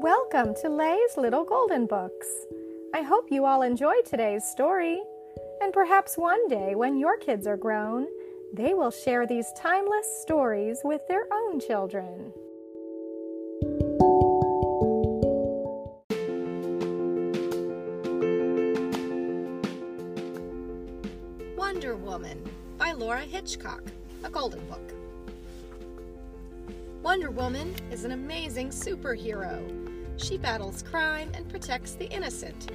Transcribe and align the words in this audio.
Welcome 0.00 0.54
to 0.62 0.68
Lay's 0.68 1.16
Little 1.16 1.42
Golden 1.42 1.86
Books. 1.86 2.28
I 2.94 3.02
hope 3.02 3.32
you 3.32 3.44
all 3.44 3.62
enjoy 3.62 3.94
today's 4.06 4.44
story. 4.44 5.02
And 5.60 5.72
perhaps 5.72 6.16
one 6.16 6.46
day, 6.46 6.76
when 6.76 6.96
your 6.96 7.16
kids 7.18 7.48
are 7.48 7.56
grown, 7.56 8.06
they 8.52 8.74
will 8.74 8.92
share 8.92 9.26
these 9.26 9.52
timeless 9.56 10.06
stories 10.22 10.82
with 10.84 11.00
their 11.08 11.26
own 11.32 11.58
children. 11.58 12.32
Wonder 21.56 21.96
Woman 21.96 22.48
by 22.78 22.92
Laura 22.92 23.22
Hitchcock, 23.22 23.82
a 24.22 24.30
golden 24.30 24.64
book. 24.66 24.94
Wonder 27.02 27.30
Woman 27.30 27.74
is 27.90 28.04
an 28.04 28.12
amazing 28.12 28.68
superhero. 28.68 29.88
She 30.18 30.36
battles 30.36 30.82
crime 30.82 31.30
and 31.34 31.48
protects 31.48 31.94
the 31.94 32.10
innocent. 32.10 32.72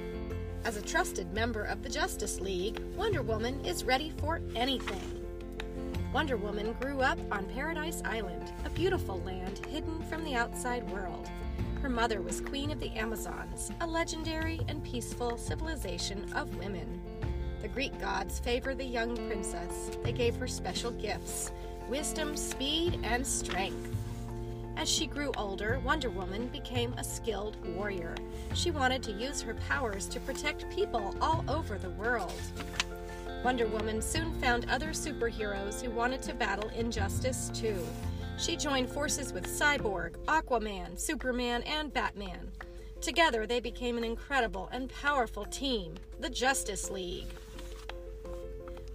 As 0.64 0.78
a 0.78 0.82
trusted 0.82 1.32
member 1.34 1.62
of 1.64 1.82
the 1.82 1.90
Justice 1.90 2.40
League, 2.40 2.82
Wonder 2.96 3.20
Woman 3.20 3.62
is 3.66 3.84
ready 3.84 4.14
for 4.16 4.40
anything. 4.56 5.22
Wonder 6.14 6.38
Woman 6.38 6.74
grew 6.80 7.02
up 7.02 7.18
on 7.30 7.44
Paradise 7.46 8.00
Island, 8.04 8.50
a 8.64 8.70
beautiful 8.70 9.20
land 9.26 9.58
hidden 9.66 10.02
from 10.04 10.24
the 10.24 10.34
outside 10.34 10.90
world. 10.90 11.28
Her 11.82 11.90
mother 11.90 12.22
was 12.22 12.40
Queen 12.40 12.70
of 12.70 12.80
the 12.80 12.90
Amazons, 12.92 13.70
a 13.82 13.86
legendary 13.86 14.60
and 14.68 14.82
peaceful 14.82 15.36
civilization 15.36 16.32
of 16.32 16.56
women. 16.56 17.02
The 17.60 17.68
Greek 17.68 17.98
gods 18.00 18.38
favor 18.38 18.74
the 18.74 18.84
young 18.84 19.16
princess. 19.26 19.90
They 20.02 20.12
gave 20.12 20.36
her 20.36 20.48
special 20.48 20.92
gifts 20.92 21.52
wisdom, 21.90 22.38
speed, 22.38 22.98
and 23.02 23.26
strength. 23.26 24.03
As 24.76 24.88
she 24.88 25.06
grew 25.06 25.32
older, 25.36 25.80
Wonder 25.84 26.10
Woman 26.10 26.48
became 26.48 26.92
a 26.94 27.04
skilled 27.04 27.56
warrior. 27.74 28.14
She 28.54 28.70
wanted 28.70 29.02
to 29.04 29.12
use 29.12 29.40
her 29.40 29.54
powers 29.68 30.06
to 30.08 30.20
protect 30.20 30.68
people 30.70 31.14
all 31.20 31.44
over 31.48 31.78
the 31.78 31.90
world. 31.90 32.32
Wonder 33.44 33.66
Woman 33.66 34.02
soon 34.02 34.32
found 34.40 34.68
other 34.68 34.88
superheroes 34.90 35.80
who 35.80 35.90
wanted 35.90 36.22
to 36.22 36.34
battle 36.34 36.70
injustice 36.70 37.50
too. 37.54 37.86
She 38.36 38.56
joined 38.56 38.90
forces 38.90 39.32
with 39.32 39.46
Cyborg, 39.46 40.16
Aquaman, 40.26 40.98
Superman, 40.98 41.62
and 41.62 41.92
Batman. 41.92 42.50
Together, 43.00 43.46
they 43.46 43.60
became 43.60 43.96
an 43.96 44.04
incredible 44.04 44.68
and 44.72 44.90
powerful 44.90 45.44
team, 45.44 45.94
the 46.20 46.30
Justice 46.30 46.90
League. 46.90 47.28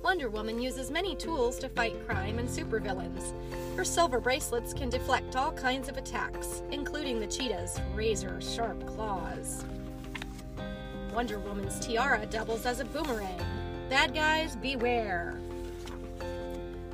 Wonder 0.09 0.27
Woman 0.27 0.59
uses 0.59 0.89
many 0.89 1.15
tools 1.15 1.59
to 1.59 1.69
fight 1.69 1.95
crime 2.07 2.39
and 2.39 2.49
supervillains. 2.49 3.31
Her 3.77 3.85
silver 3.85 4.19
bracelets 4.19 4.73
can 4.73 4.89
deflect 4.89 5.35
all 5.35 5.51
kinds 5.51 5.87
of 5.87 5.97
attacks, 5.97 6.63
including 6.71 7.19
the 7.19 7.27
cheetah's 7.27 7.79
razor 7.93 8.41
sharp 8.41 8.83
claws. 8.87 9.63
Wonder 11.13 11.37
Woman's 11.37 11.79
tiara 11.79 12.25
doubles 12.25 12.65
as 12.65 12.79
a 12.79 12.85
boomerang. 12.85 13.39
Bad 13.87 14.15
guys, 14.15 14.55
beware! 14.55 15.39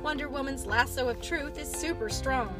Wonder 0.02 0.28
Woman's 0.28 0.66
lasso 0.66 1.08
of 1.08 1.22
truth 1.22 1.56
is 1.58 1.72
super 1.72 2.10
strong. 2.10 2.54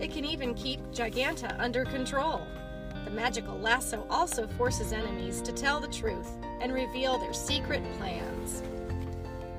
It 0.00 0.10
can 0.10 0.24
even 0.24 0.54
keep 0.54 0.80
Giganta 0.90 1.54
under 1.60 1.84
control. 1.84 2.44
The 3.04 3.12
magical 3.12 3.56
lasso 3.60 4.04
also 4.10 4.48
forces 4.58 4.92
enemies 4.92 5.40
to 5.42 5.52
tell 5.52 5.78
the 5.78 5.86
truth 5.86 6.36
and 6.60 6.74
reveal 6.74 7.16
their 7.16 7.32
secret 7.32 7.84
plans. 7.96 8.64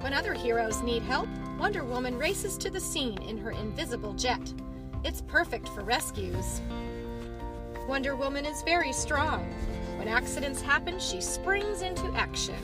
When 0.02 0.14
other 0.14 0.34
heroes 0.34 0.82
need 0.82 1.04
help, 1.04 1.30
Wonder 1.60 1.84
Woman 1.84 2.18
races 2.18 2.58
to 2.58 2.72
the 2.72 2.80
scene 2.80 3.22
in 3.22 3.38
her 3.38 3.52
invisible 3.52 4.14
jet. 4.14 4.42
It's 5.04 5.22
perfect 5.22 5.70
for 5.70 5.84
rescues. 5.84 6.60
Wonder 7.88 8.16
Woman 8.16 8.46
is 8.46 8.64
very 8.64 8.94
strong. 8.94 9.46
When 9.98 10.08
accidents 10.08 10.60
happen, 10.60 11.00
she 11.00 11.22
springs 11.22 11.84
into 11.84 12.12
action. 12.16 12.56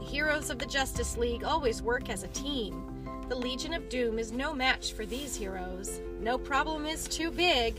The 0.00 0.04
heroes 0.04 0.50
of 0.50 0.58
the 0.58 0.66
Justice 0.66 1.16
League 1.16 1.44
always 1.44 1.82
work 1.82 2.10
as 2.10 2.24
a 2.24 2.28
team. 2.28 2.82
The 3.28 3.36
Legion 3.36 3.72
of 3.72 3.88
Doom 3.88 4.18
is 4.18 4.32
no 4.32 4.52
match 4.52 4.94
for 4.94 5.06
these 5.06 5.36
heroes. 5.36 6.00
No 6.20 6.36
problem 6.36 6.84
is 6.84 7.06
too 7.06 7.30
big 7.30 7.76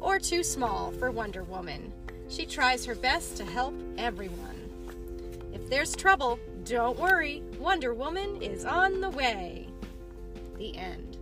or 0.00 0.18
too 0.18 0.42
small 0.42 0.90
for 0.98 1.12
Wonder 1.12 1.44
Woman. 1.44 1.92
She 2.28 2.44
tries 2.44 2.84
her 2.86 2.96
best 2.96 3.36
to 3.36 3.44
help 3.44 3.74
everyone. 3.98 4.68
If 5.52 5.70
there's 5.70 5.94
trouble, 5.94 6.40
don't 6.66 6.98
worry, 6.98 7.44
Wonder 7.60 7.94
Woman 7.94 8.42
is 8.42 8.64
on 8.64 9.00
the 9.00 9.10
way. 9.10 9.68
The 10.58 10.76
end. 10.76 11.16